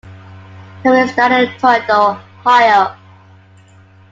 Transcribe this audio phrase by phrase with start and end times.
[0.81, 2.97] Cummings died in Toledo, Ohio.